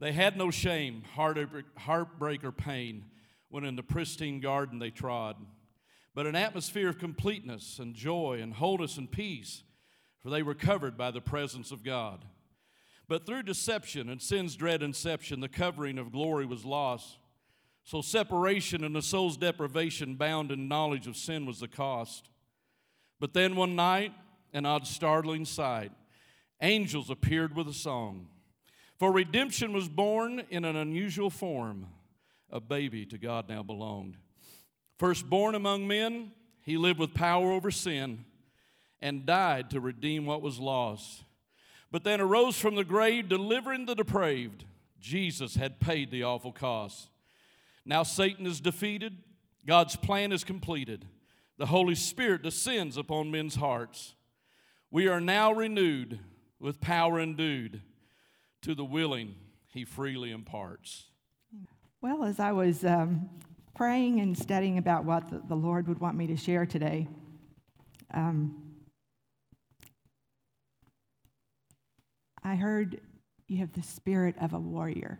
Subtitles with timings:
[0.00, 3.04] They had no shame, heartbreak, or pain
[3.50, 5.36] when in the pristine garden they trod,
[6.14, 9.62] but an atmosphere of completeness and joy and wholeness and peace,
[10.20, 12.24] for they were covered by the presence of God.
[13.08, 17.18] But through deception and sin's dread inception, the covering of glory was lost.
[17.82, 22.28] So separation and the soul's deprivation, bound in knowledge of sin, was the cost.
[23.18, 24.12] But then one night,
[24.52, 25.92] an odd, startling sight,
[26.62, 28.28] angels appeared with a song.
[29.00, 31.86] For redemption was born in an unusual form.
[32.50, 34.16] A baby to God now belonged.
[34.98, 36.30] Firstborn among men,
[36.62, 38.24] he lived with power over sin
[39.00, 41.24] and died to redeem what was lost
[41.90, 44.64] but then arose from the grave, delivering the depraved.
[45.00, 47.08] Jesus had paid the awful cost.
[47.84, 49.16] Now Satan is defeated,
[49.66, 51.04] God's plan is completed.
[51.58, 54.14] The Holy Spirit descends upon men's hearts.
[54.90, 56.20] We are now renewed
[56.58, 57.82] with power endued
[58.62, 59.34] to the willing
[59.66, 61.06] he freely imparts.
[62.00, 63.28] Well, as I was um,
[63.74, 67.08] praying and studying about what the, the, Lord would want me to share today,
[68.12, 68.54] um,
[72.42, 73.00] I heard
[73.48, 75.18] you have the spirit of a warrior.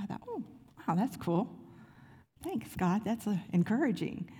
[0.00, 0.42] I thought, oh,
[0.86, 1.50] wow, that's cool.
[2.42, 3.02] Thanks, God.
[3.04, 4.30] That's uh, encouraging.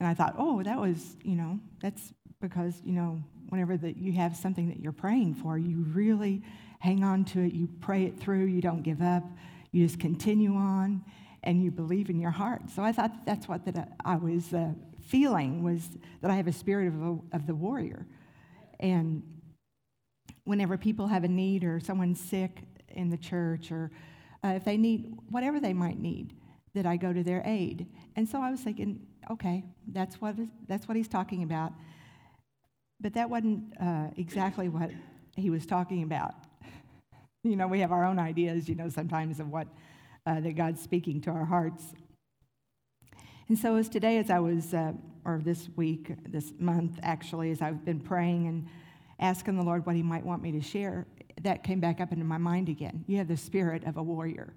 [0.00, 4.12] And I thought, oh, that was, you know, that's because, you know, whenever that you
[4.12, 6.42] have something that you're praying for, you really
[6.80, 9.24] hang on to it, you pray it through, you don't give up,
[9.72, 11.02] you just continue on,
[11.42, 12.62] and you believe in your heart.
[12.70, 14.72] So I thought that's what that I was uh,
[15.02, 15.88] feeling was
[16.20, 18.06] that I have a spirit of, a, of the warrior.
[18.80, 19.22] And
[20.44, 23.90] whenever people have a need or someone's sick in the church or
[24.44, 26.34] uh, if they need whatever they might need,
[26.74, 27.86] that I go to their aid.
[28.16, 30.34] And so I was thinking, okay, that's what,
[30.68, 31.72] that's what he's talking about.
[33.04, 34.90] But that wasn't uh, exactly what
[35.36, 36.34] he was talking about.
[37.46, 39.68] You know, we have our own ideas, you know, sometimes of what
[40.24, 41.92] uh, that God's speaking to our hearts.
[43.50, 44.94] And so, as today, as I was, uh,
[45.26, 48.66] or this week, this month actually, as I've been praying and
[49.20, 51.06] asking the Lord what He might want me to share,
[51.42, 53.04] that came back up into my mind again.
[53.06, 54.54] You have the spirit of a warrior.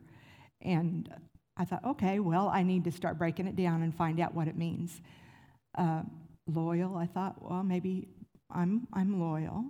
[0.61, 1.13] And
[1.57, 4.47] I thought, okay, well, I need to start breaking it down and find out what
[4.47, 5.01] it means.
[5.77, 6.03] Uh,
[6.47, 8.07] loyal, I thought, well, maybe
[8.49, 9.65] I'm, I'm loyal.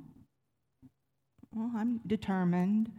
[1.54, 2.92] Well, I'm determined.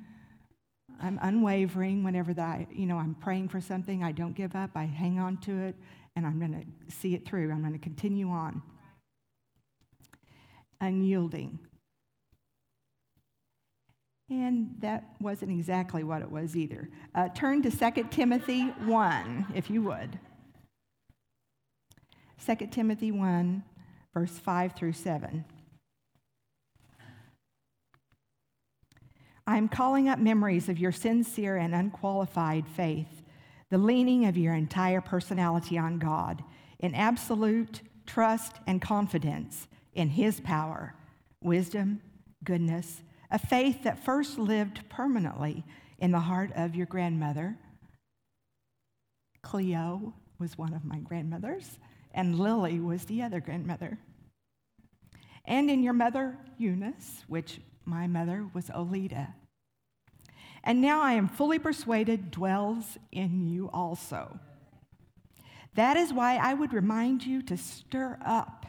[1.01, 4.85] I'm unwavering whenever that, you know, I'm praying for something, I don't give up, I
[4.85, 5.77] hang on to it,
[6.17, 7.53] and I'm going to see it through.
[7.53, 8.63] I'm going to continue on.
[10.81, 11.59] Unyielding.
[14.31, 16.91] And that wasn't exactly what it was either.
[17.15, 20.19] Uh, turn to 2 Timothy 1, if you would.
[22.45, 23.63] 2 Timothy 1,
[24.13, 25.45] verse 5 through 7.
[29.49, 33.23] I am calling up memories of your sincere and unqualified faith,
[33.71, 36.45] the leaning of your entire personality on God,
[36.81, 40.95] in absolute trust and confidence in His power,
[41.43, 42.03] wisdom,
[42.45, 43.01] goodness,
[43.31, 45.65] a faith that first lived permanently
[45.99, 47.57] in the heart of your grandmother.
[49.41, 51.79] Cleo was one of my grandmothers,
[52.13, 53.97] and Lily was the other grandmother.
[55.47, 59.29] And in your mother, Eunice, which my mother was Olita.
[60.65, 64.39] And now I am fully persuaded dwells in you also.
[65.75, 68.67] That is why I would remind you to stir up,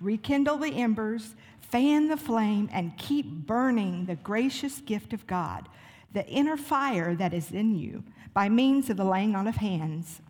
[0.00, 5.68] rekindle the embers fan the flame, and keep burning the gracious gift of God,
[6.12, 10.22] the inner fire that is in you, by means of the laying on of hands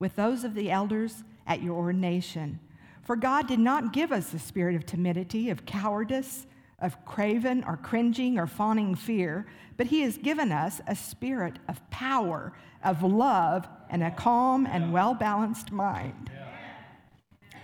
[0.00, 2.58] with those of the elders at your ordination.
[3.02, 6.46] For God did not give us the spirit of timidity, of cowardice,
[6.80, 9.46] of craven or cringing or fawning fear,
[9.76, 12.52] but He has given us a spirit of power,
[12.84, 16.30] of love, and a calm and well balanced mind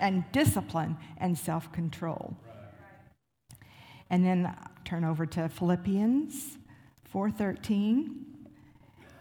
[0.00, 2.36] and discipline and self control.
[4.10, 6.58] And then turn over to Philippians
[7.12, 8.24] 4:13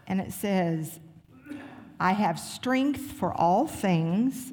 [0.06, 1.00] and it says
[1.98, 4.52] I have strength for all things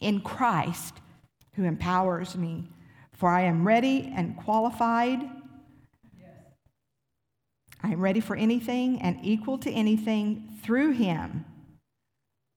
[0.00, 1.00] in Christ
[1.54, 2.68] who empowers me
[3.16, 5.28] for I am ready and qualified
[7.86, 11.44] I am ready for anything and equal to anything through him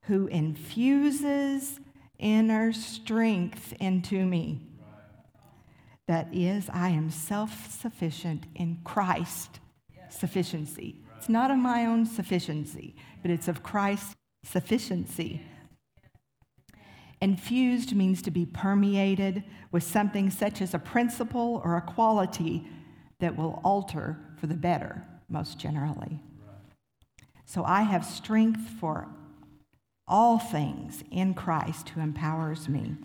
[0.06, 1.78] who infuses
[2.18, 4.60] inner strength into me.
[6.08, 9.60] That is, I am self sufficient in Christ
[10.08, 11.04] sufficiency.
[11.16, 15.42] It's not of my own sufficiency, but it's of Christ's sufficiency.
[17.20, 22.66] Infused means to be permeated with something such as a principle or a quality
[23.18, 26.20] that will alter for the better most generally.
[27.44, 29.08] So I have strength for
[30.08, 32.96] all things in Christ who empowers me.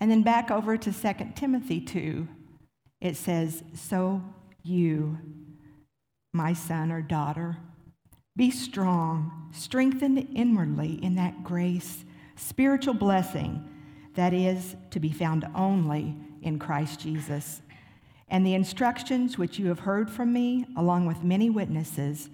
[0.00, 2.28] And then back over to 2 Timothy 2,
[3.00, 4.22] it says, So
[4.62, 5.18] you,
[6.32, 7.58] my son or daughter,
[8.36, 12.04] be strong, strengthened inwardly in that grace,
[12.36, 13.68] spiritual blessing
[14.14, 17.62] that is to be found only in Christ Jesus.
[18.28, 22.28] And the instructions which you have heard from me, along with many witnesses,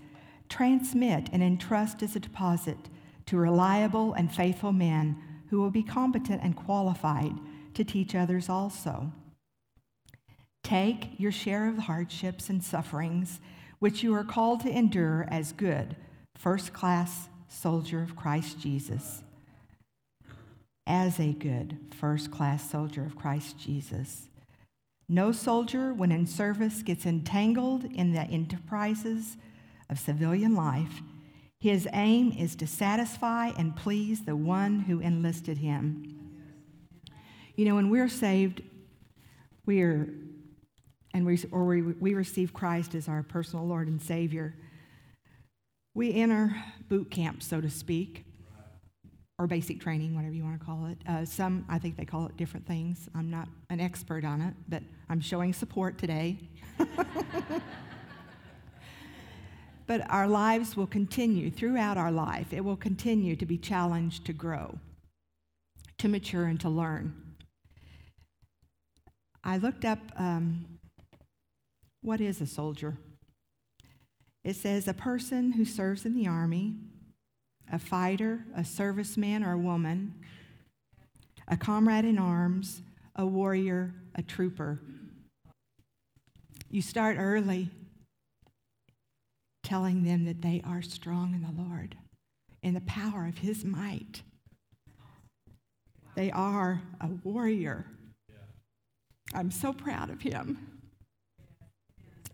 [0.48, 2.78] transmit and entrust as a deposit
[3.26, 5.16] to reliable and faithful men
[5.50, 7.34] who will be competent and qualified
[7.74, 9.12] to teach others also.
[10.62, 13.40] Take your share of the hardships and sufferings
[13.80, 15.96] which you are called to endure as good,
[16.36, 19.22] first class soldier of Christ Jesus.
[20.86, 24.28] As a good, first class soldier of Christ Jesus.
[25.08, 29.36] No soldier, when in service, gets entangled in the enterprises
[29.88, 31.00] of civilian life.
[31.58, 36.16] His aim is to satisfy and please the one who enlisted him.
[37.56, 38.62] You know, when we're saved,
[39.66, 40.14] we're
[41.12, 44.54] and we, or we, we receive Christ as our personal Lord and Savior,
[45.94, 46.54] we enter
[46.88, 48.24] boot camp, so to speak,
[49.38, 50.98] or basic training, whatever you want to call it.
[51.08, 53.08] Uh, some, I think they call it different things.
[53.14, 56.38] I'm not an expert on it, but I'm showing support today.
[59.86, 62.52] but our lives will continue throughout our life.
[62.52, 64.78] It will continue to be challenged to grow,
[65.98, 67.14] to mature, and to learn.
[69.42, 70.66] I looked up um,
[72.02, 72.96] what is a soldier?
[74.42, 76.76] It says a person who serves in the army,
[77.70, 80.14] a fighter, a serviceman or a woman,
[81.46, 82.82] a comrade in arms,
[83.16, 84.80] a warrior, a trooper.
[86.70, 87.70] You start early
[89.62, 91.96] telling them that they are strong in the Lord,
[92.62, 94.22] in the power of His might.
[96.14, 97.86] They are a warrior.
[99.32, 100.79] I'm so proud of him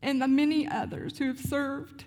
[0.07, 2.05] and the many others who have served.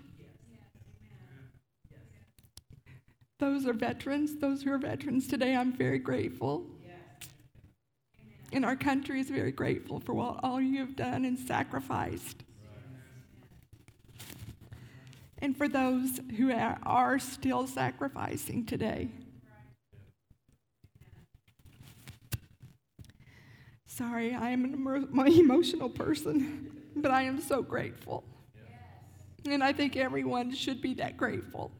[3.38, 6.64] Those are veterans, those who are veterans today, I'm very grateful.
[8.52, 12.42] And our country is very grateful for what all you have done and sacrificed.
[15.42, 19.10] And for those who are still sacrificing today.
[23.86, 26.79] Sorry, I am an emotional person.
[26.96, 28.24] But I am so grateful.
[29.48, 31.72] And I think everyone should be that grateful.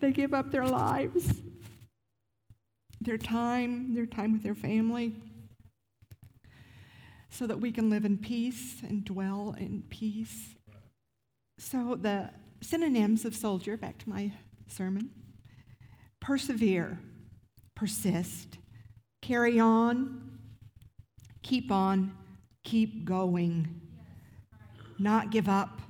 [0.00, 1.42] They give up their lives,
[3.00, 5.14] their time, their time with their family,
[7.28, 10.54] so that we can live in peace and dwell in peace.
[11.58, 12.30] So, the
[12.62, 14.32] synonyms of soldier, back to my
[14.66, 15.10] sermon
[16.20, 17.00] persevere,
[17.74, 18.58] persist,
[19.22, 20.38] carry on,
[21.42, 22.14] keep on,
[22.64, 23.80] keep going,
[24.98, 25.80] not give up,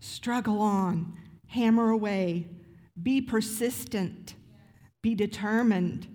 [0.00, 1.16] struggle on,
[1.48, 2.48] hammer away,
[3.02, 4.34] be persistent,
[5.02, 6.06] be determined,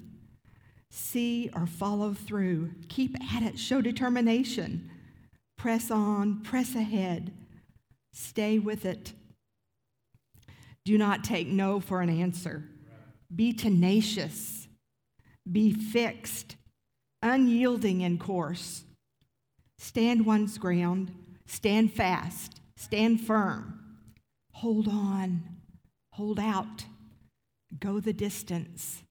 [0.89, 4.89] see or follow through, keep at it, show determination,
[5.57, 7.31] press on, press ahead,
[8.13, 9.13] stay with it.
[10.83, 12.67] Do not take no for an answer.
[13.33, 14.67] Be tenacious,
[15.49, 16.57] be fixed,
[17.21, 18.83] unyielding in course
[19.81, 21.11] Stand one's ground,
[21.47, 23.79] stand fast, stand firm,
[24.53, 25.41] hold on,
[26.13, 26.85] hold out,
[27.79, 29.01] go the distance,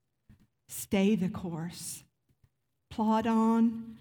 [0.68, 2.04] stay the course,
[2.88, 3.96] plod on,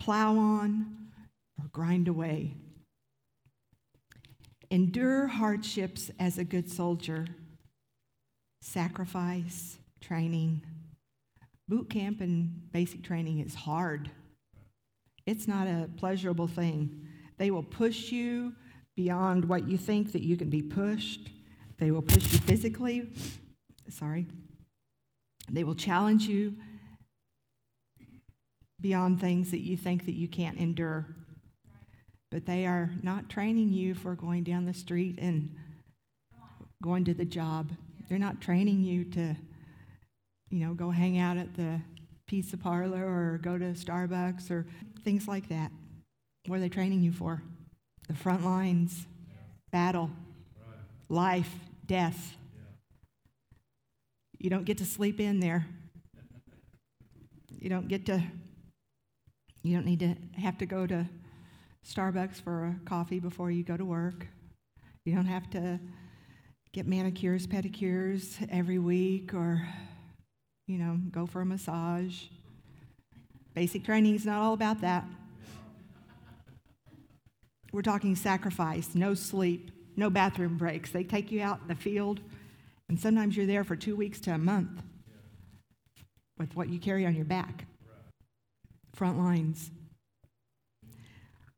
[0.00, 1.08] plow on,
[1.56, 2.56] or grind away.
[4.72, 7.26] Endure hardships as a good soldier,
[8.60, 10.62] sacrifice, training.
[11.68, 14.10] Boot camp and basic training is hard.
[15.28, 17.06] It's not a pleasurable thing.
[17.36, 18.54] They will push you
[18.96, 21.28] beyond what you think that you can be pushed.
[21.76, 23.10] They will push you physically.
[23.90, 24.26] Sorry.
[25.50, 26.54] They will challenge you
[28.80, 31.04] beyond things that you think that you can't endure.
[32.30, 35.54] But they are not training you for going down the street and
[36.82, 37.70] going to the job.
[38.08, 39.36] They're not training you to,
[40.48, 41.82] you know, go hang out at the
[42.28, 44.66] pizza parlor or go to Starbucks or
[45.02, 45.70] things like that.
[46.46, 47.42] What are they training you for?
[48.08, 49.06] The front lines,
[49.70, 50.10] battle,
[51.08, 51.52] life,
[51.86, 52.36] death.
[54.38, 55.66] You don't get to sleep in there.
[57.50, 58.22] You don't get to,
[59.62, 61.06] you don't need to have to go to
[61.86, 64.26] Starbucks for a coffee before you go to work.
[65.04, 65.80] You don't have to
[66.72, 69.66] get manicures, pedicures every week or,
[70.66, 72.24] you know, go for a massage.
[73.58, 75.04] Basic training is not all about that.
[77.72, 80.92] We're talking sacrifice, no sleep, no bathroom breaks.
[80.92, 82.20] They take you out in the field,
[82.88, 84.80] and sometimes you're there for two weeks to a month
[86.38, 87.66] with what you carry on your back.
[88.94, 89.72] Front lines.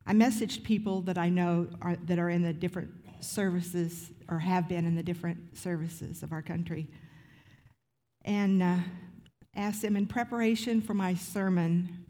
[0.07, 4.71] I messaged people that I know are, that are in the different services or have
[4.71, 6.89] been in the different services of our country
[8.25, 8.77] and uh,
[9.55, 12.07] asked them in preparation for my sermon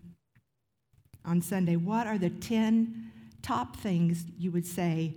[1.24, 3.10] on Sunday, what are the 10
[3.42, 5.16] top things you would say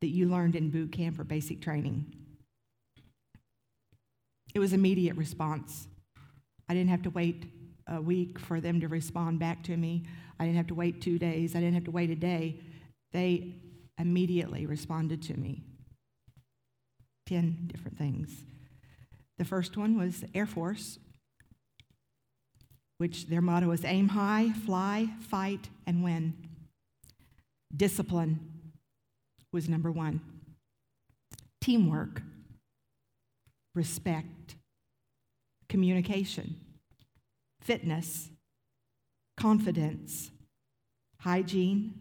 [0.00, 2.06] that you learned in boot camp or basic training?
[4.54, 5.88] It was immediate response.
[6.68, 7.52] I didn't have to wait
[7.86, 10.06] a week for them to respond back to me.
[10.40, 11.54] I didn't have to wait two days.
[11.54, 12.60] I didn't have to wait a day.
[13.12, 13.54] They
[13.98, 15.62] immediately responded to me.
[17.26, 18.44] Ten different things.
[19.38, 20.98] The first one was Air Force,
[22.98, 26.34] which their motto is aim high, fly, fight, and win.
[27.74, 28.40] Discipline
[29.52, 30.20] was number one.
[31.60, 32.22] Teamwork,
[33.74, 34.54] respect,
[35.68, 36.56] communication,
[37.60, 38.30] fitness,
[39.36, 40.30] confidence,
[41.20, 41.92] hygiene,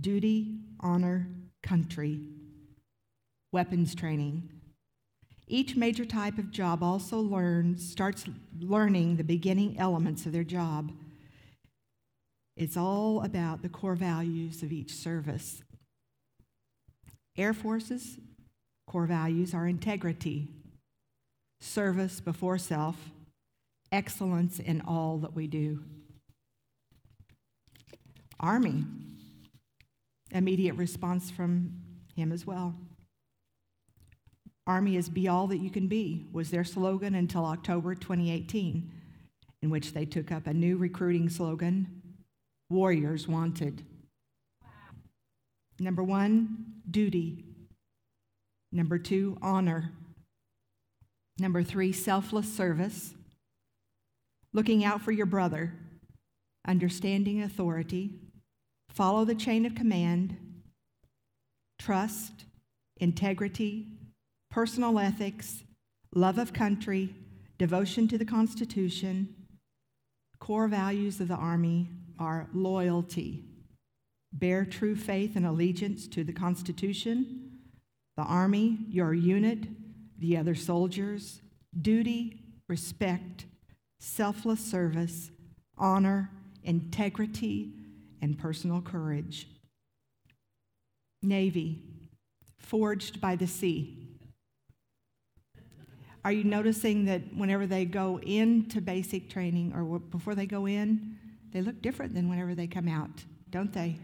[0.00, 1.26] duty, honor,
[1.62, 2.20] country,
[3.52, 4.48] weapons training.
[5.46, 8.24] Each major type of job also learns, starts
[8.58, 10.92] learning the beginning elements of their job.
[12.56, 15.62] It's all about the core values of each service.
[17.36, 18.18] Air Force's
[18.86, 20.48] core values are integrity,
[21.60, 22.96] service before self,
[23.90, 25.82] excellence in all that we do.
[28.40, 28.84] Army,
[30.30, 31.72] immediate response from
[32.14, 32.74] him as well.
[34.66, 38.90] Army is be all that you can be, was their slogan until October 2018,
[39.62, 42.02] in which they took up a new recruiting slogan
[42.70, 43.84] Warriors Wanted.
[45.78, 47.44] Number one, duty.
[48.72, 49.92] Number two, honor.
[51.38, 53.14] Number three, selfless service.
[54.52, 55.74] Looking out for your brother,
[56.66, 58.14] understanding authority,
[58.88, 60.36] follow the chain of command,
[61.78, 62.44] trust,
[62.98, 63.88] integrity,
[64.54, 65.64] personal ethics,
[66.14, 67.12] love of country,
[67.58, 69.34] devotion to the Constitution.
[70.38, 71.88] Core values of the Army
[72.20, 73.42] are loyalty,
[74.32, 77.50] bear true faith and allegiance to the Constitution,
[78.16, 79.66] the Army, your unit,
[80.20, 81.40] the other soldiers,
[81.82, 83.46] duty, respect,
[83.98, 85.32] selfless service,
[85.76, 86.30] honor,
[86.62, 87.72] integrity,
[88.22, 89.48] and personal courage.
[91.22, 91.82] Navy,
[92.56, 94.03] forged by the sea.
[96.24, 101.18] Are you noticing that whenever they go into basic training or before they go in,
[101.52, 103.98] they look different than whenever they come out, don't they?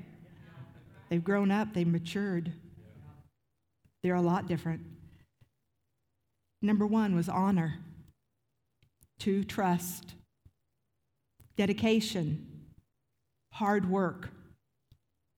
[1.09, 2.53] They've grown up, they've matured.
[4.03, 4.83] They're a lot different.
[6.62, 7.79] Number one was honor,
[9.19, 10.15] two, trust,
[11.57, 12.47] dedication,
[13.55, 14.29] hard work,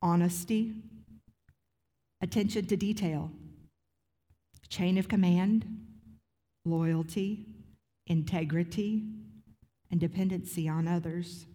[0.03, 0.75] honesty,
[2.21, 3.31] attention to detail,
[4.69, 5.82] chain of command,
[6.65, 7.47] loyalty,
[8.07, 9.03] integrity,
[9.91, 11.47] and dependency on others.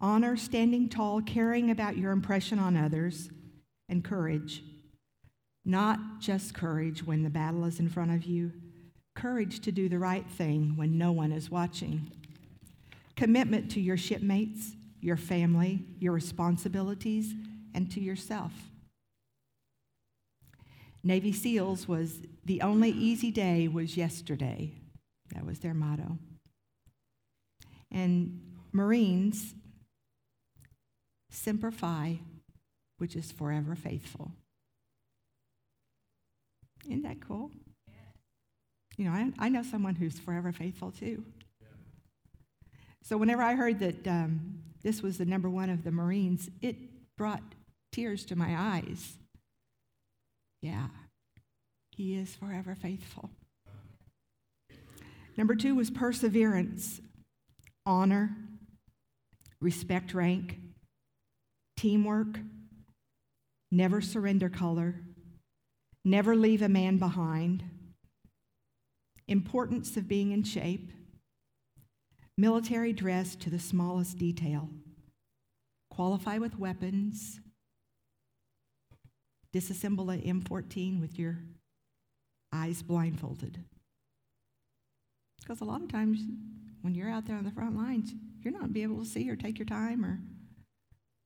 [0.00, 3.30] Honor, standing tall, caring about your impression on others,
[3.88, 4.62] and courage.
[5.64, 8.52] Not just courage when the battle is in front of you,
[9.14, 12.10] courage to do the right thing when no one is watching.
[13.16, 17.32] Commitment to your shipmates, your family, your responsibilities,
[17.74, 18.52] and to yourself.
[21.04, 24.72] Navy SEALs was the only easy day was yesterday.
[25.34, 26.18] That was their motto.
[27.92, 28.40] And
[28.72, 29.54] Marines,
[31.30, 32.20] Semper Fi,
[32.98, 34.32] which is forever faithful.
[36.86, 37.50] Isn't that cool?
[38.96, 41.22] You know, I, I know someone who's forever faithful too.
[43.02, 46.76] So whenever I heard that um, this was the number one of the Marines, it
[47.16, 47.42] brought
[47.92, 49.18] tears to my eyes.
[50.64, 50.86] Yeah,
[51.94, 53.28] he is forever faithful.
[55.36, 57.02] Number two was perseverance,
[57.84, 58.34] honor,
[59.60, 60.58] respect rank,
[61.76, 62.38] teamwork,
[63.70, 65.02] never surrender color,
[66.02, 67.64] never leave a man behind,
[69.28, 70.92] importance of being in shape,
[72.38, 74.70] military dress to the smallest detail,
[75.90, 77.38] qualify with weapons,
[79.54, 81.38] disassemble a M14 with your
[82.52, 83.58] eyes blindfolded.
[85.40, 86.20] Because a lot of times
[86.82, 89.36] when you're out there on the front lines, you're not be able to see or
[89.36, 90.18] take your time, or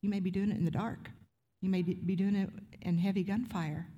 [0.03, 1.11] you may be doing it in the dark.
[1.63, 2.51] You may be doing it
[2.83, 3.89] in heavy gunfire.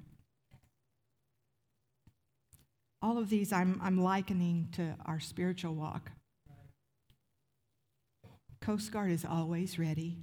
[3.02, 6.12] All of these I'm, I'm likening to our spiritual walk.
[8.60, 10.18] Coast Guard is always ready.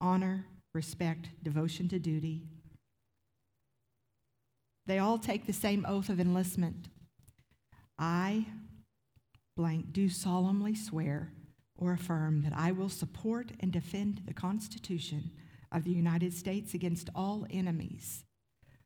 [0.00, 0.44] Honor,
[0.76, 2.42] respect, devotion to duty.
[4.86, 6.88] They all take the same oath of enlistment.
[7.98, 8.46] I,
[9.56, 11.32] blank, do solemnly swear
[11.76, 15.30] or affirm that I will support and defend the Constitution
[15.72, 18.24] of the United States against all enemies,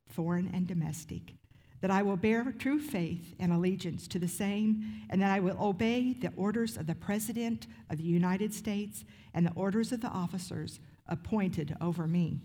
[0.09, 1.35] foreign and domestic,
[1.81, 5.61] that I will bear true faith and allegiance to the same, and that I will
[5.61, 9.05] obey the orders of the President of the United States
[9.35, 10.79] and the orders of the officers
[11.11, 12.41] appointed over me.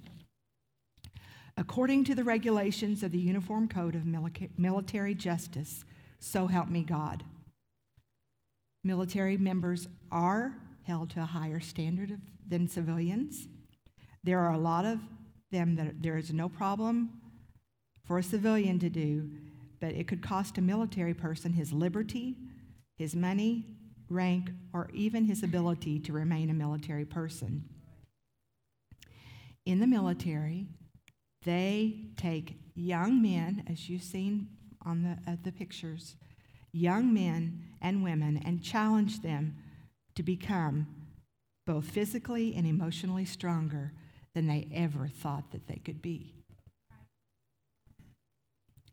[1.57, 4.05] According to the regulations of the Uniform Code of
[4.57, 5.85] Military Justice,
[6.19, 7.23] so help me God.
[8.83, 13.47] Military members are held to a higher standard of, than civilians.
[14.23, 14.99] There are a lot of
[15.51, 17.21] them that there is no problem
[18.03, 19.29] for a civilian to do,
[19.79, 22.35] but it could cost a military person his liberty,
[22.97, 23.65] his money,
[24.09, 27.63] rank, or even his ability to remain a military person.
[29.65, 30.67] In the military,
[31.43, 34.47] they take young men, as you've seen
[34.85, 36.15] on the, uh, the pictures,
[36.71, 39.55] young men and women, and challenge them
[40.15, 40.87] to become
[41.65, 43.93] both physically and emotionally stronger
[44.35, 46.33] than they ever thought that they could be.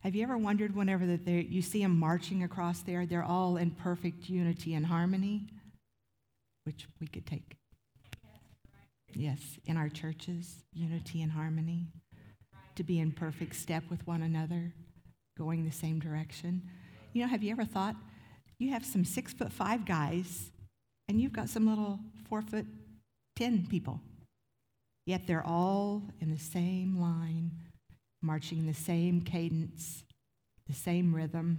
[0.00, 3.70] Have you ever wondered whenever that you see them marching across there, they're all in
[3.70, 5.48] perfect unity and harmony,
[6.64, 7.56] which we could take.
[9.14, 11.88] Yes, in our churches, unity and harmony,
[12.76, 14.72] to be in perfect step with one another,
[15.36, 16.62] going the same direction.
[17.12, 17.96] You know, have you ever thought
[18.58, 20.50] you have some six foot five guys
[21.08, 22.66] and you've got some little four foot
[23.36, 24.00] ten people,
[25.04, 27.50] yet they're all in the same line
[28.22, 30.04] marching the same cadence,
[30.66, 31.58] the same rhythm.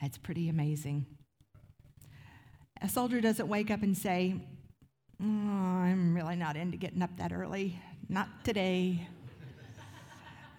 [0.00, 1.06] That's pretty amazing.
[2.80, 4.40] A soldier doesn't wake up and say,
[5.22, 7.80] oh, I'm really not into getting up that early.
[8.08, 9.06] Not today.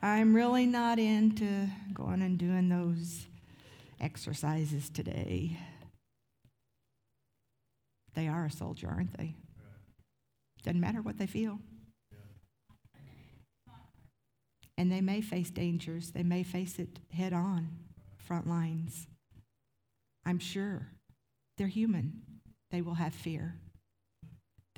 [0.02, 3.28] I'm really not into going and doing those
[4.00, 5.58] exercises today.
[8.16, 9.36] They are a soldier, aren't they?
[10.64, 11.60] Doesn't matter what they feel.
[14.78, 17.68] And they may face dangers, they may face it head on,
[18.18, 19.08] front lines.
[20.26, 20.88] I'm sure
[21.58, 22.22] they're human.
[22.72, 23.56] They will have fear.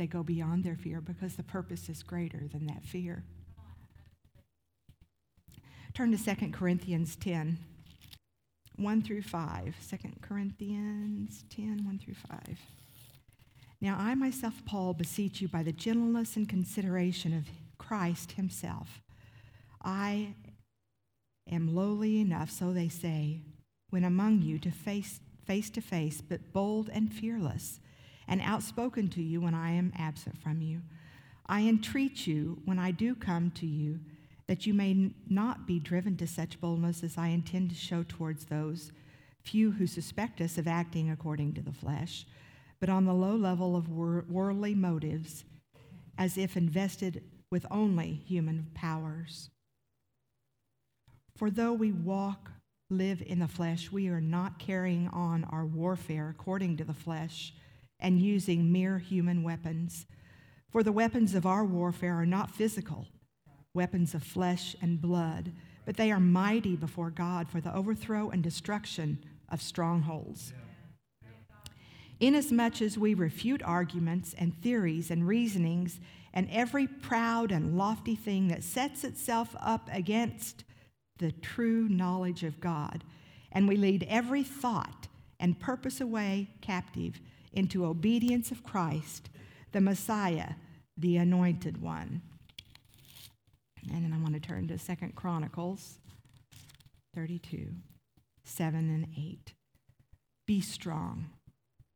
[0.02, 3.24] They go beyond their fear because the purpose is greater than that fear.
[5.94, 7.60] Turn to 2 Corinthians 10,
[8.78, 9.76] 1 through 5.
[9.88, 12.40] 2 Corinthians 10, 1 through 5.
[13.80, 17.46] Now I myself, Paul, beseech you by the gentleness and consideration of
[17.78, 19.02] Christ himself
[19.84, 20.34] I
[21.48, 23.42] am lowly enough, so they say,
[23.92, 27.80] when among you to face face to face, but bold and fearless,
[28.32, 30.82] and outspoken to you when I am absent from you.
[31.48, 34.00] I entreat you, when I do come to you,
[34.48, 38.46] that you may not be driven to such boldness as I intend to show towards
[38.46, 38.94] those
[39.44, 42.26] few who suspect us of acting according to the flesh,
[42.80, 45.44] but on the low level of worldly motives,
[46.17, 49.50] as if invested with only human powers.
[51.36, 52.50] For though we walk,
[52.89, 57.54] live in the flesh, we are not carrying on our warfare according to the flesh
[58.02, 60.06] and using mere human weapons.
[60.70, 63.08] For the weapons of our warfare are not physical,
[63.74, 65.52] weapons of flesh and blood,
[65.86, 70.54] but they are mighty before God for the overthrow and destruction of strongholds.
[72.20, 76.00] Inasmuch as we refute arguments and theories and reasonings
[76.34, 80.64] and every proud and lofty thing that sets itself up against
[81.18, 83.04] the true knowledge of God.
[83.52, 85.08] And we lead every thought
[85.40, 87.20] and purpose away captive
[87.54, 89.30] into obedience of Christ,
[89.72, 90.54] the Messiah,
[90.98, 92.22] the anointed one.
[93.92, 96.00] And then I want to turn to Second Chronicles
[97.16, 97.68] 32,
[98.46, 99.54] 7 and 8.
[100.48, 101.30] Be strong,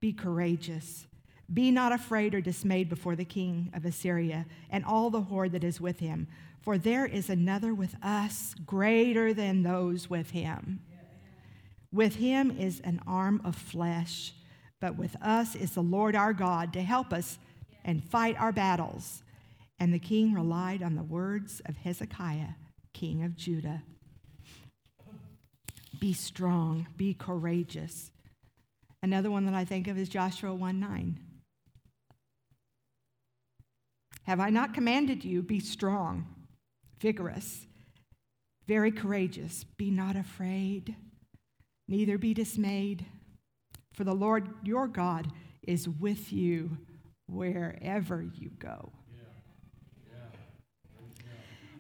[0.01, 1.07] be courageous,
[1.53, 5.63] be not afraid or dismayed before the king of Assyria and all the horde that
[5.63, 6.27] is with him,
[6.61, 10.79] for there is another with us greater than those with him.
[11.93, 14.33] With him is an arm of flesh,
[14.79, 17.37] but with us is the Lord our God to help us
[17.83, 19.23] and fight our battles.
[19.79, 22.55] And the king relied on the words of Hezekiah,
[22.93, 23.83] king of Judah.
[25.99, 28.11] Be strong, be courageous.
[29.01, 31.19] Another one that I think of is Joshua 1 9.
[34.23, 36.25] Have I not commanded you, be strong,
[36.99, 37.67] vigorous,
[38.67, 40.95] very courageous, be not afraid,
[41.87, 43.05] neither be dismayed,
[43.95, 45.27] for the Lord your God
[45.63, 46.77] is with you
[47.27, 48.91] wherever you go.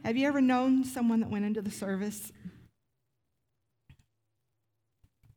[0.03, 2.31] Have you ever known someone that went into the service?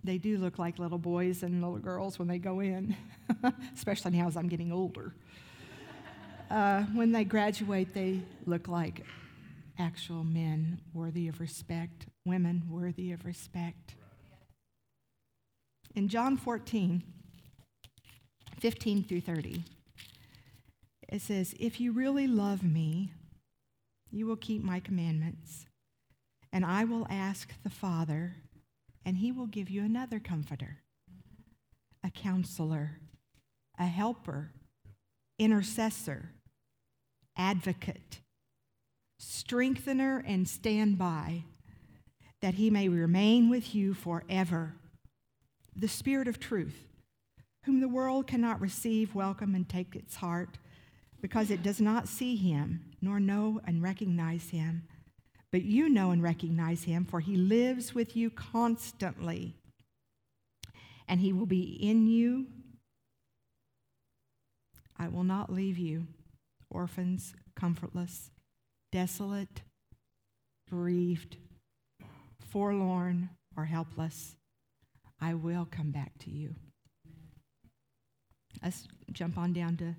[0.05, 2.97] They do look like little boys and little girls when they go in,
[3.75, 5.15] especially now as I'm getting older.
[6.51, 9.05] Uh, when they graduate, they look like
[9.79, 13.95] actual men worthy of respect, women worthy of respect.
[15.95, 17.03] In John 14,
[18.61, 19.65] 15 through 30,
[21.09, 23.13] it says, If you really love me,
[24.11, 25.67] you will keep my commandments,
[26.53, 28.37] and I will ask the Father,
[29.05, 30.79] and he will give you another comforter,
[32.05, 33.01] a counselor,
[33.79, 34.51] a helper,
[35.39, 36.31] intercessor,
[37.37, 38.21] advocate,
[39.19, 41.45] strengthener, and standby,
[42.41, 44.75] that he may remain with you forever.
[45.79, 46.89] The Spirit of truth,
[47.65, 50.59] whom the world cannot receive, welcome, and take its heart
[51.21, 54.83] because it does not see him, nor know and recognize him.
[55.53, 59.55] But you know and recognize him, for he lives with you constantly,
[61.07, 62.47] and he will be in you.
[64.97, 66.09] I will not leave you,
[66.71, 68.31] orphans, comfortless,
[68.91, 69.63] desolate,
[70.69, 71.37] bereaved,
[72.41, 74.35] forlorn, or helpless.
[75.21, 76.55] I will come back to you.
[78.63, 79.95] Let's jump on down to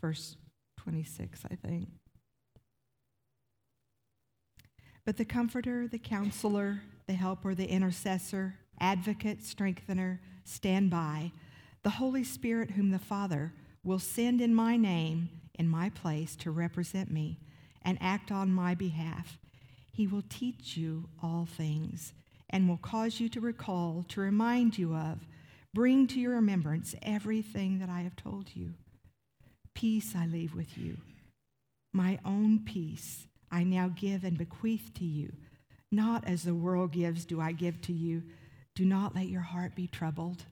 [0.00, 0.36] verse
[0.78, 1.88] 26, I think.
[5.04, 11.32] But the comforter, the counselor, the helper, the intercessor, advocate, strengthener, stand by,
[11.82, 16.50] the Holy Spirit, whom the Father will send in my name, in my place, to
[16.50, 17.38] represent me
[17.82, 19.38] and act on my behalf.
[19.92, 22.14] He will teach you all things
[22.50, 25.26] and will cause you to recall, to remind you of,
[25.72, 28.74] bring to your remembrance everything that I have told you.
[29.74, 30.98] Peace I leave with you.
[31.92, 35.32] My own peace I now give and bequeath to you.
[35.90, 38.22] Not as the world gives, do I give to you.
[38.74, 40.44] Do not let your heart be troubled,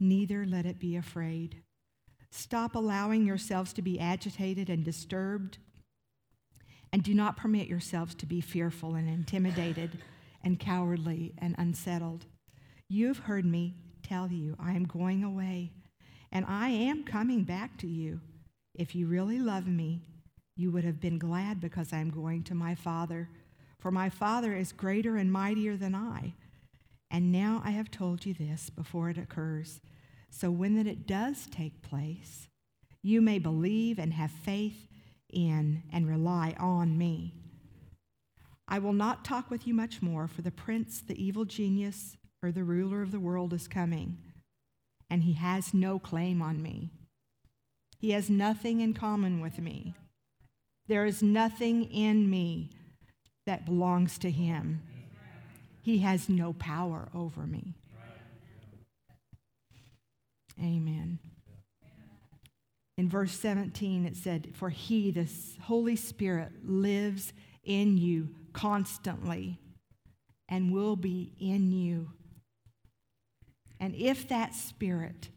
[0.00, 1.62] neither let it be afraid.
[2.30, 5.58] Stop allowing yourselves to be agitated and disturbed,
[6.96, 9.98] and do not permit yourselves to be fearful and intimidated
[10.42, 12.24] and cowardly and unsettled.
[12.88, 15.72] You have heard me tell you, I am going away
[16.32, 18.22] and I am coming back to you.
[18.74, 20.06] If you really love me,
[20.56, 23.28] you would have been glad because I am going to my Father.
[23.78, 26.32] For my Father is greater and mightier than I.
[27.10, 29.82] And now I have told you this before it occurs.
[30.30, 32.48] So when that it does take place,
[33.02, 34.88] you may believe and have faith
[35.32, 37.34] in and rely on me.
[38.68, 42.50] I will not talk with you much more, for the prince, the evil genius, or
[42.50, 44.18] the ruler of the world is coming
[45.10, 46.90] and he has no claim on me.
[47.98, 49.94] He has nothing in common with me.
[50.88, 52.70] There is nothing in me
[53.46, 54.82] that belongs to him.
[55.80, 57.74] He has no power over me.
[60.60, 61.18] Amen.
[62.98, 65.28] In verse 17, it said, For he, the
[65.62, 67.32] Holy Spirit, lives
[67.62, 69.58] in you constantly
[70.48, 72.10] and will be in you
[73.80, 75.28] and if that spirit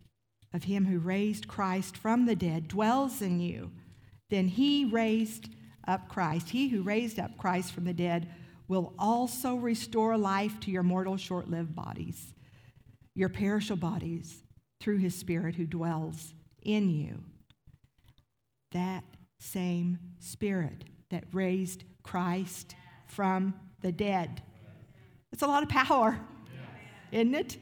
[0.54, 3.72] of him who raised Christ from the dead dwells in you,
[4.30, 5.50] then he raised
[5.88, 6.50] up Christ.
[6.50, 8.30] He who raised up Christ from the dead
[8.68, 12.34] will also restore life to your mortal, short lived bodies,
[13.16, 14.44] your perishable bodies,
[14.80, 17.24] through his spirit who dwells in you.
[18.72, 19.04] That
[19.40, 22.76] same spirit that raised Christ
[23.08, 24.42] from the dead.
[25.32, 26.20] It's a lot of power,
[27.12, 27.58] isn't it?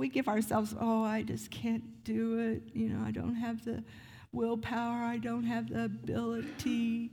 [0.00, 2.62] we give ourselves, oh, I just can't do it.
[2.74, 3.84] You know, I don't have the
[4.32, 7.12] willpower, I don't have the ability.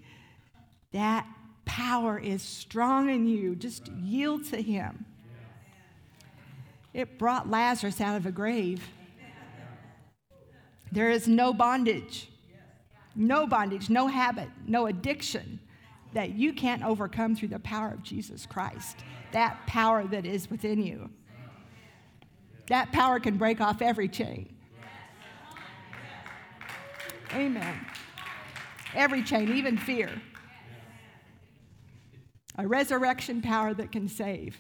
[0.93, 1.27] That
[1.65, 3.55] power is strong in you.
[3.55, 5.05] Just yield to Him.
[6.93, 8.87] It brought Lazarus out of a grave.
[10.91, 12.29] There is no bondage,
[13.15, 15.59] no bondage, no habit, no addiction
[16.13, 19.03] that you can't overcome through the power of Jesus Christ.
[19.33, 21.09] That power that is within you.
[22.67, 24.55] That power can break off every chain.
[27.33, 27.85] Amen.
[28.95, 30.09] Every chain, even fear.
[32.57, 34.57] A resurrection power that can save.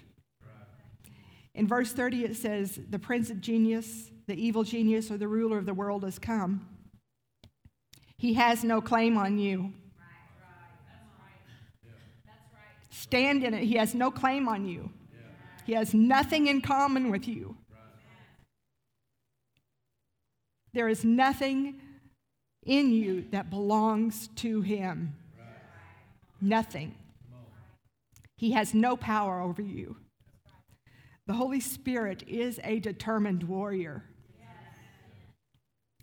[1.55, 5.57] In verse 30, it says, The prince of genius, the evil genius, or the ruler
[5.57, 6.67] of the world has come.
[8.17, 9.73] He has no claim on you.
[12.89, 13.63] Stand in it.
[13.63, 14.91] He has no claim on you.
[15.65, 17.55] He has nothing in common with you.
[20.73, 21.79] There is nothing
[22.65, 25.15] in you that belongs to him.
[26.41, 26.95] Nothing.
[28.35, 29.97] He has no power over you.
[31.25, 34.03] The Holy Spirit is a determined warrior.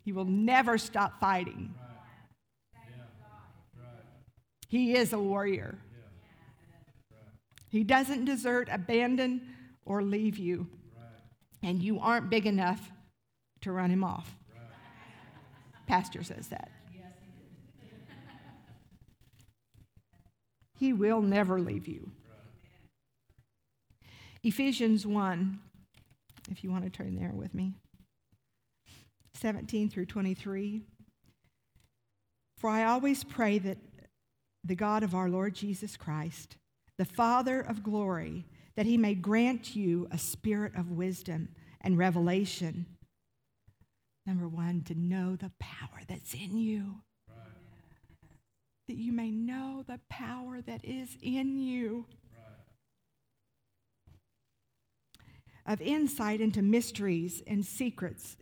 [0.05, 1.75] He will never stop fighting.
[4.69, 5.79] He is a warrior.
[7.71, 9.41] He doesn't desert, abandon,
[9.85, 10.69] or leave you.
[11.63, 12.91] And you aren't big enough
[13.63, 14.37] to run him off.
[15.87, 16.71] Pastor says that.
[20.79, 22.11] He will never leave you.
[24.43, 25.59] Ephesians 1,
[26.51, 27.75] if you want to turn there with me,
[29.35, 30.83] 17 through 23.
[32.59, 33.79] For I always pray that
[34.65, 36.57] the God of our Lord Jesus Christ,
[36.97, 41.49] the Father of glory, that he may grant you a spirit of wisdom
[41.81, 42.87] and revelation.
[44.27, 46.97] Number one, to know the power that's in you.
[47.29, 47.47] Right.
[48.89, 52.07] That you may know the power that is in you.
[55.67, 58.37] of insight into mysteries and secrets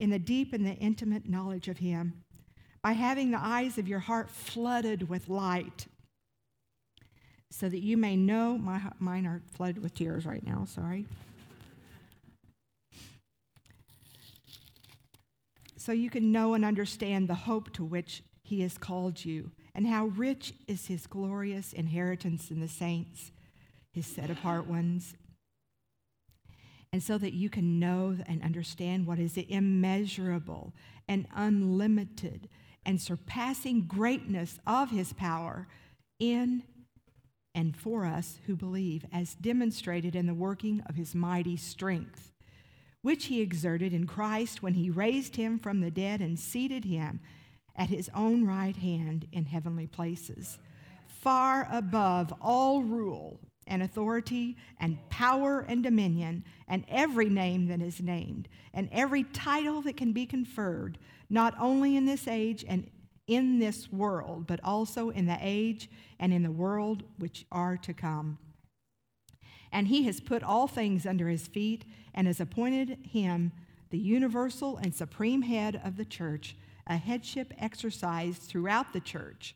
[0.00, 2.24] in the deep and the intimate knowledge of Him,
[2.82, 5.86] by having the eyes of your heart flooded with light,
[7.50, 8.56] so that you may know.
[8.56, 11.06] My, mine are flooded with tears right now, sorry.
[15.76, 19.86] So you can know and understand the hope to which He has called you, and
[19.86, 23.32] how rich is His glorious inheritance in the saints,
[23.92, 25.14] His set apart ones
[26.92, 30.72] and so that you can know and understand what is the immeasurable
[31.06, 32.48] and unlimited
[32.84, 35.68] and surpassing greatness of his power
[36.18, 36.62] in
[37.54, 42.32] and for us who believe, as demonstrated in the working of his mighty strength,
[43.02, 47.20] which he exerted in Christ when he raised him from the dead and seated him
[47.74, 50.58] at his own right hand in heavenly places,
[51.06, 58.00] far above all rule and authority and power and dominion and every name that is
[58.00, 60.98] named and every title that can be conferred,
[61.30, 62.90] not only in this age and
[63.26, 67.92] in this world, but also in the age and in the world which are to
[67.92, 68.38] come.
[69.70, 73.52] And he has put all things under his feet and has appointed him
[73.90, 79.54] the universal and supreme head of the church, a headship exercised throughout the church,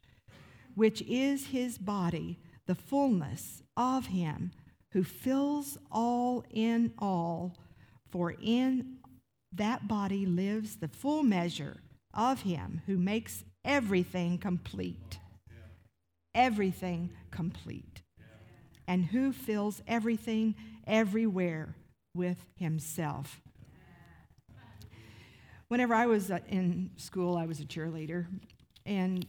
[0.74, 4.52] which is his body, the fullness of him
[4.92, 7.56] who fills all in all,
[8.10, 8.98] for in
[9.52, 11.78] that body lives the full measure
[12.14, 15.18] of him who makes everything complete.
[16.34, 18.02] Everything complete.
[18.86, 20.54] And who fills everything
[20.86, 21.74] everywhere
[22.14, 23.40] with himself.
[25.68, 28.26] Whenever I was uh, in school, I was a cheerleader.
[28.84, 29.24] And,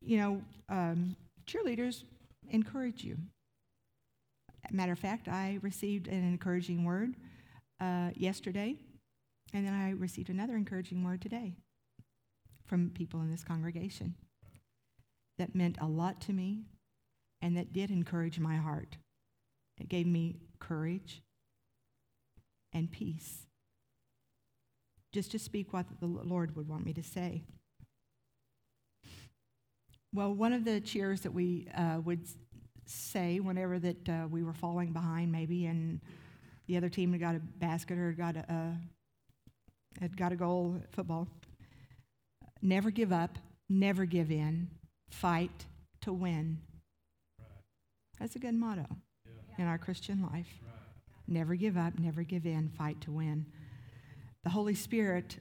[0.00, 1.14] you know, um,
[1.46, 2.02] cheerleaders
[2.50, 3.16] encourage you.
[4.70, 7.14] Matter of fact, I received an encouraging word
[7.80, 8.76] uh, yesterday,
[9.54, 11.54] and then I received another encouraging word today
[12.66, 14.14] from people in this congregation
[15.38, 16.64] that meant a lot to me
[17.40, 18.96] and that did encourage my heart.
[19.78, 21.22] It gave me courage
[22.72, 23.46] and peace
[25.12, 27.44] just to speak what the Lord would want me to say.
[30.14, 32.26] Well, one of the cheers that we uh, would
[32.86, 36.00] say whenever that uh, we were falling behind, maybe, and
[36.66, 40.80] the other team had got a basket or got a, uh, had got a goal
[40.82, 41.28] at football.
[42.62, 44.68] Never give up, never give in,
[45.10, 45.66] fight
[46.00, 46.58] to win.
[48.18, 48.86] That's a good motto
[49.26, 49.64] yeah.
[49.64, 50.48] in our Christian life.
[50.62, 50.72] Right.
[51.26, 53.44] Never give up, never give in, fight to win.
[54.44, 55.38] The Holy Spirit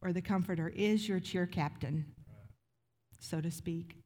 [0.00, 2.06] or the Comforter is your cheer captain
[3.26, 3.96] so to speak.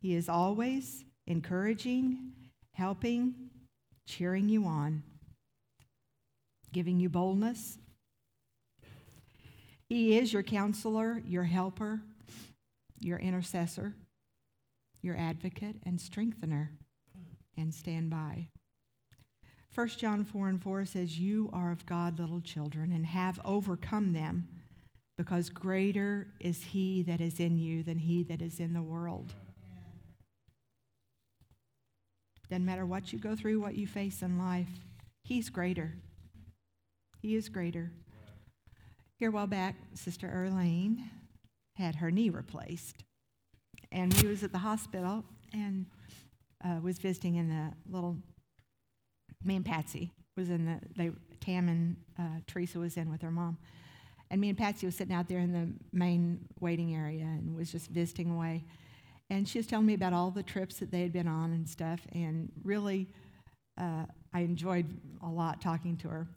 [0.00, 2.32] He is always encouraging,
[2.72, 3.34] helping,
[4.06, 5.02] cheering you on,
[6.72, 7.78] giving you boldness.
[9.88, 12.02] He is your counselor, your helper,
[13.00, 13.94] your intercessor,
[15.00, 16.72] your advocate and strengthener,
[17.56, 18.48] and stand by.
[19.74, 24.12] 1 John 4 and 4 says, You are of God, little children, and have overcome
[24.12, 24.48] them
[25.18, 29.34] because greater is he that is in you than he that is in the world.
[32.48, 34.68] Doesn't matter what you go through, what you face in life,
[35.24, 35.92] he's greater.
[37.20, 37.90] He is greater.
[39.18, 41.10] Here a while back, Sister Erlene
[41.74, 43.02] had her knee replaced.
[43.90, 45.86] And we was at the hospital and
[46.64, 48.16] uh, was visiting in the little,
[49.44, 53.32] me and Patsy was in the, they, Tam and uh, Teresa was in with her
[53.32, 53.58] mom.
[54.30, 57.72] And me and Patsy was sitting out there in the main waiting area and was
[57.72, 58.64] just visiting away.
[59.30, 61.68] And she was telling me about all the trips that they had been on and
[61.68, 62.00] stuff.
[62.12, 63.08] And really,
[63.78, 64.86] uh, I enjoyed
[65.22, 66.28] a lot talking to her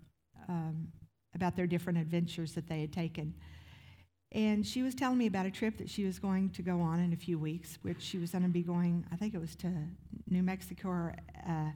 [0.47, 0.87] um,
[1.35, 3.33] about their different adventures that they had taken.
[4.33, 7.01] And she was telling me about a trip that she was going to go on
[7.01, 9.55] in a few weeks, which she was going to be going, I think it was
[9.57, 9.71] to
[10.29, 11.15] New Mexico or
[11.47, 11.71] uh,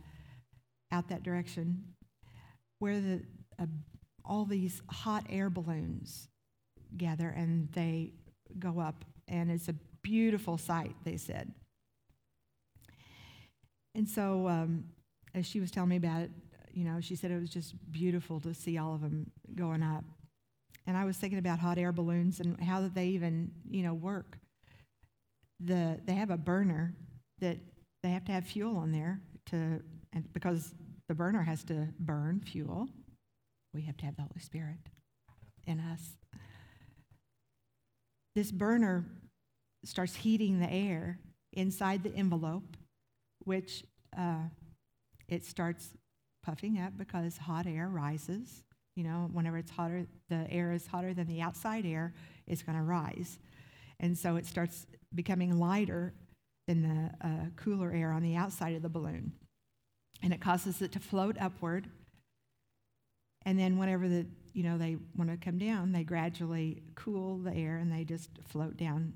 [0.91, 1.83] out that direction,
[2.79, 3.21] where the,
[3.59, 3.65] uh,
[4.27, 6.27] all these hot air balloons
[6.97, 8.11] gather and they
[8.59, 9.05] go up.
[9.27, 11.51] And it's a beautiful sight, they said.
[13.95, 14.85] And so, um,
[15.33, 16.31] as she was telling me about it,
[16.73, 20.03] you know, she said it was just beautiful to see all of them going up.
[20.87, 23.93] And I was thinking about hot air balloons and how that they even, you know,
[23.93, 24.37] work.
[25.59, 26.93] The, they have a burner
[27.39, 27.57] that
[28.03, 29.81] they have to have fuel on there to,
[30.13, 30.73] and because
[31.07, 32.89] the burner has to burn fuel,
[33.75, 34.79] we have to have the Holy Spirit
[35.67, 36.01] in us.
[38.35, 39.05] This burner
[39.83, 41.19] starts heating the air
[41.53, 42.75] inside the envelope,
[43.43, 43.83] which
[44.17, 44.49] uh,
[45.27, 45.89] it starts
[46.43, 48.63] puffing up because hot air rises
[48.95, 52.13] you know, whenever it's hotter, the air is hotter than the outside air,
[52.47, 53.37] it's going to rise.
[53.99, 56.13] And so it starts becoming lighter
[56.67, 59.33] than the uh, cooler air on the outside of the balloon.
[60.23, 61.89] And it causes it to float upward.
[63.45, 67.53] And then whenever the, you know, they want to come down, they gradually cool the
[67.53, 69.13] air and they just float down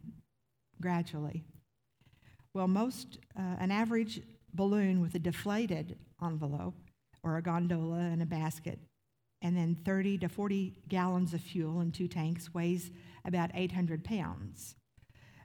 [0.81, 1.43] gradually.
[2.53, 4.21] Well, most, uh, an average
[4.53, 6.75] balloon with a deflated envelope
[7.23, 8.79] or a gondola and a basket
[9.41, 12.91] and then 30 to 40 gallons of fuel in two tanks weighs
[13.25, 14.75] about 800 pounds.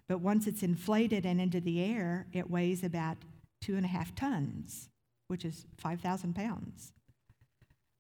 [0.09, 3.19] But once it's inflated and into the air, it weighs about
[3.63, 4.89] two and a half tons,
[5.29, 6.93] which is 5,000 pounds.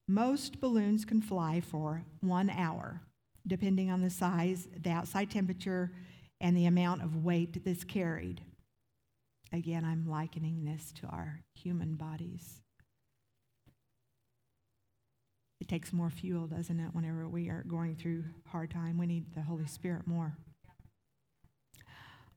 [0.06, 3.00] Most balloons can fly for one hour,
[3.46, 5.92] depending on the size, the outside temperature,
[6.40, 8.42] and the amount of weight that's carried.
[9.52, 12.60] Again, I'm likening this to our human bodies.
[15.60, 18.98] It takes more fuel, doesn't it, whenever we are going through hard time?
[18.98, 20.36] We need the Holy Spirit more.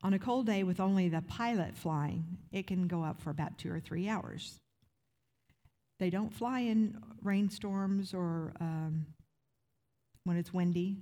[0.03, 3.58] On a cold day with only the pilot flying, it can go up for about
[3.58, 4.60] two or three hours.
[5.99, 9.05] They don't fly in rainstorms or um,
[10.23, 10.97] when it's windy,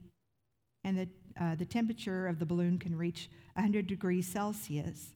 [0.83, 5.15] and the, uh, the temperature of the balloon can reach 100 degrees Celsius,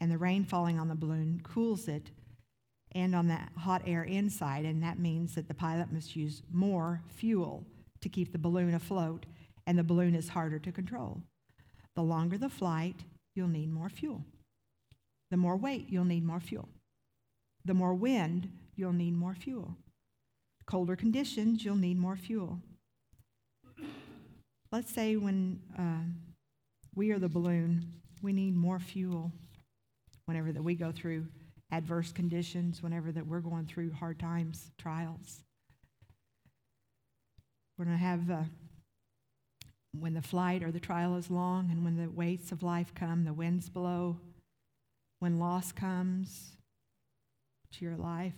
[0.00, 2.10] and the rain falling on the balloon cools it
[2.92, 7.02] and on that hot air inside, and that means that the pilot must use more
[7.14, 7.64] fuel
[8.00, 9.26] to keep the balloon afloat,
[9.66, 11.20] and the balloon is harder to control.
[11.94, 12.96] The longer the flight,
[13.34, 14.22] you'll need more fuel.
[15.30, 16.68] The more weight, you'll need more fuel.
[17.64, 19.76] The more wind, you'll need more fuel.
[20.66, 22.60] Colder conditions, you'll need more fuel.
[24.72, 26.04] Let's say when uh,
[26.94, 27.86] we are the balloon,
[28.22, 29.32] we need more fuel
[30.26, 31.26] whenever that we go through
[31.70, 35.40] adverse conditions, whenever that we're going through hard times, trials.
[37.78, 38.42] We're going to have, uh,
[39.98, 43.24] when the flight or the trial is long and when the weights of life come,
[43.24, 44.18] the winds blow,
[45.20, 46.56] when loss comes
[47.72, 48.34] to your life,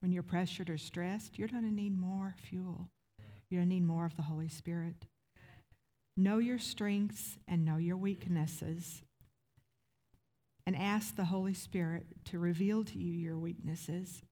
[0.00, 2.88] when you're pressured or stressed, you're going to need more fuel.
[3.48, 5.06] You're going to need more of the Holy Spirit.
[6.16, 9.02] Know your strengths and know your weaknesses
[10.66, 14.22] and ask the Holy Spirit to reveal to you your weaknesses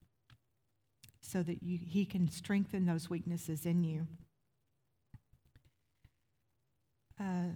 [1.21, 4.07] so that you, He can strengthen those weaknesses in you.
[7.21, 7.51] Uh,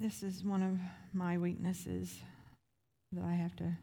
[0.00, 0.78] this is one of
[1.12, 2.20] my weaknesses
[3.12, 3.76] that I have to.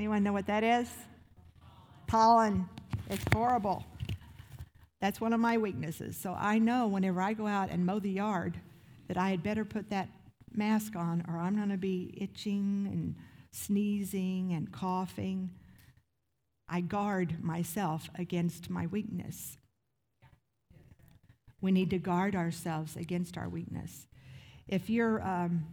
[0.00, 0.88] Anyone know what that is?
[2.06, 2.66] Pollen.
[3.10, 3.84] It's horrible.
[5.02, 6.16] That's one of my weaknesses.
[6.16, 8.58] So I know whenever I go out and mow the yard
[9.08, 10.08] that I had better put that
[10.54, 13.14] mask on or I'm going to be itching and
[13.52, 15.50] sneezing and coughing.
[16.66, 19.58] I guard myself against my weakness.
[21.60, 24.06] We need to guard ourselves against our weakness.
[24.66, 25.66] If you're, um,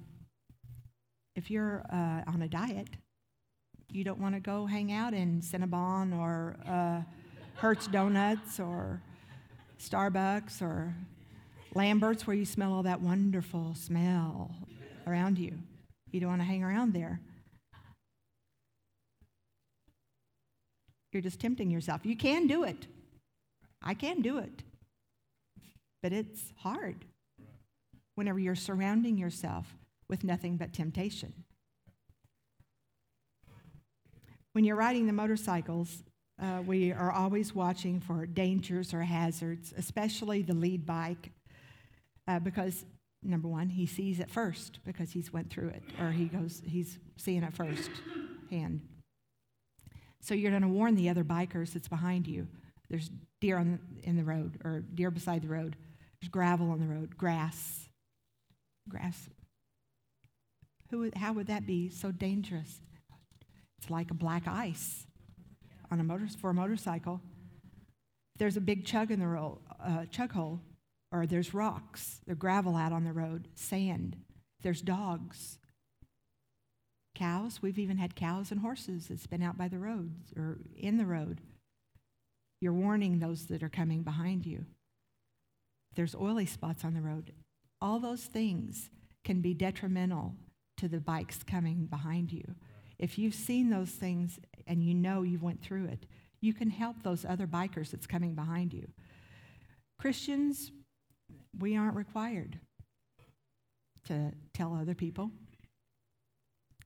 [1.33, 2.89] if you're uh, on a diet,
[3.89, 7.01] you don't want to go hang out in Cinnabon or uh,
[7.55, 9.01] Hurts Donuts or
[9.79, 10.93] Starbucks or
[11.73, 14.55] Lambert's, where you smell all that wonderful smell
[15.05, 15.53] around you.
[16.11, 17.19] You don't want to hang around there.
[21.13, 22.05] You're just tempting yourself.
[22.05, 22.87] You can do it.
[23.81, 24.63] I can do it.
[26.03, 27.05] But it's hard
[28.15, 29.67] whenever you're surrounding yourself
[30.09, 31.33] with nothing but temptation.
[34.57, 36.01] When you're riding the motorcycles,
[36.41, 41.29] uh, we are always watching for dangers or hazards, especially the lead bike,
[42.27, 42.83] uh, because
[43.21, 46.97] number one, he sees it first because he's went through it, or he goes, he's
[47.17, 47.91] seeing it first
[48.49, 48.81] hand.
[50.21, 52.47] So you're going to warn the other bikers that's behind you.
[52.89, 55.75] There's deer on in the road, or deer beside the road.
[56.19, 57.89] There's gravel on the road, grass,
[58.89, 59.29] grass.
[60.89, 62.81] Who, how would that be so dangerous?
[63.77, 65.05] It's like a black ice
[65.91, 67.21] on a motor, for a motorcycle.
[68.37, 70.61] There's a big chug in the road, uh, chug hole,
[71.11, 74.17] or there's rocks, there's gravel out on the road, sand.
[74.61, 75.59] There's dogs,
[77.15, 77.61] cows.
[77.61, 81.05] We've even had cows and horses that's been out by the roads or in the
[81.05, 81.41] road.
[82.61, 84.65] You're warning those that are coming behind you.
[85.95, 87.33] There's oily spots on the road.
[87.81, 88.89] All those things
[89.23, 90.35] can be detrimental
[90.77, 92.55] to the bikes coming behind you.
[92.99, 96.05] If you've seen those things and you know you went through it,
[96.41, 98.87] you can help those other bikers that's coming behind you.
[99.99, 100.71] Christians,
[101.59, 102.59] we aren't required
[104.05, 105.31] to tell other people.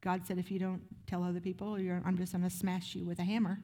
[0.02, 3.20] God said, if you don't tell other people, I'm just going to smash you with
[3.20, 3.60] a hammer.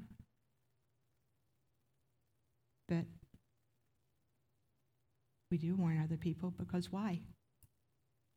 [2.88, 3.06] But
[5.50, 7.22] we do warn other people because why?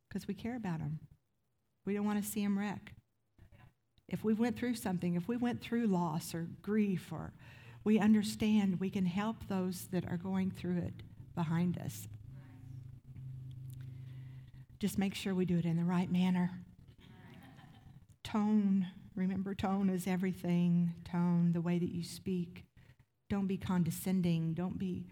[0.09, 0.99] Because we care about them.
[1.85, 2.95] We don't want to see them wreck
[4.11, 7.33] if we went through something, if we went through loss or grief, or
[7.85, 11.03] we understand, we can help those that are going through it
[11.35, 12.09] behind us.
[14.81, 16.51] Just make sure we do it in the right manner.
[18.25, 20.93] Tone, remember, tone is everything.
[21.05, 22.65] Tone, the way that you speak.
[23.29, 24.55] Don't be condescending.
[24.55, 25.07] Don't be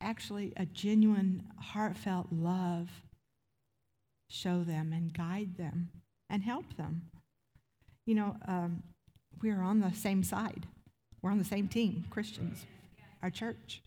[0.00, 2.88] actually a genuine, heartfelt love.
[4.30, 5.90] Show them and guide them
[6.30, 7.10] and help them
[8.08, 8.82] you know, um,
[9.42, 10.66] we are on the same side.
[11.20, 12.64] We're on the same team, Christians,
[13.22, 13.82] our church.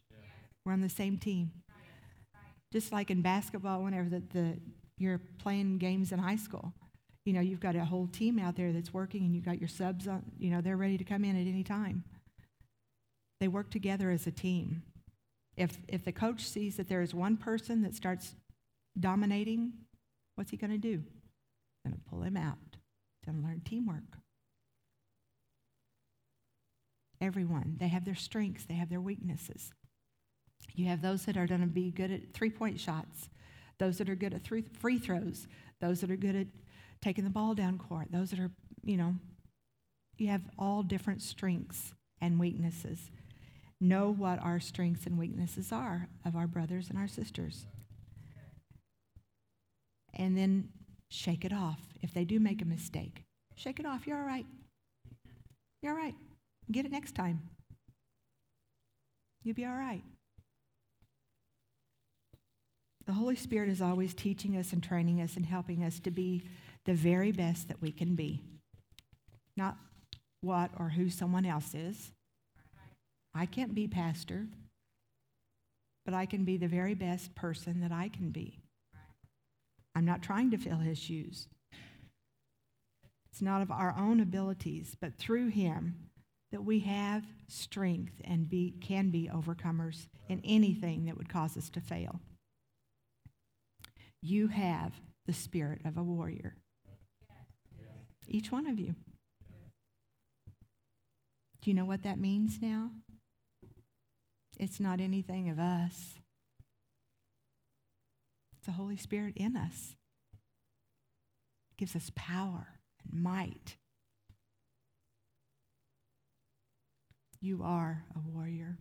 [0.63, 1.49] We're on the same team.
[2.71, 4.59] Just like in basketball, whenever the, the,
[4.99, 6.71] you're playing games in high school,
[7.25, 9.67] you know, you've got a whole team out there that's working and you've got your
[9.67, 12.03] subs on, you know, they're ready to come in at any time.
[13.39, 14.83] They work together as a team.
[15.57, 18.35] If, if the coach sees that there is one person that starts
[18.99, 19.73] dominating,
[20.35, 21.01] what's he going to do?
[21.83, 22.70] Going to pull him out
[23.39, 24.17] learn teamwork.
[27.19, 29.71] Everyone, they have their strengths, they have their weaknesses.
[30.73, 33.29] You have those that are going to be good at three point shots,
[33.77, 35.47] those that are good at three, free throws,
[35.79, 36.47] those that are good at
[37.01, 38.51] taking the ball down court, those that are,
[38.83, 39.15] you know,
[40.17, 43.09] you have all different strengths and weaknesses.
[43.79, 47.65] Know what our strengths and weaknesses are of our brothers and our sisters.
[50.13, 50.69] And then
[51.11, 51.79] shake it off.
[52.01, 53.23] If they do make a mistake,
[53.55, 54.07] shake it off.
[54.07, 54.45] You're all right.
[55.83, 56.15] You're all right.
[56.71, 57.41] Get it next time.
[59.43, 60.03] You'll be all right.
[63.05, 66.43] The Holy Spirit is always teaching us and training us and helping us to be
[66.85, 68.41] the very best that we can be.
[69.57, 69.75] Not
[70.41, 72.11] what or who someone else is.
[73.33, 74.45] I can't be pastor,
[76.05, 78.60] but I can be the very best person that I can be.
[79.95, 81.47] I'm not trying to fill his shoes.
[83.31, 85.95] It's not of our own abilities, but through him
[86.51, 91.69] that we have strength and be, can be overcomers in anything that would cause us
[91.71, 92.19] to fail.
[94.21, 94.93] You have
[95.25, 96.55] the spirit of a warrior.
[98.27, 98.95] Each one of you.
[101.61, 102.91] Do you know what that means now?
[104.59, 106.20] It's not anything of us.
[108.65, 109.95] The Holy Spirit in us.
[110.33, 113.77] It gives us power and might.
[117.39, 118.77] You are a warrior.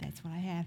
[0.00, 0.66] That's what I have.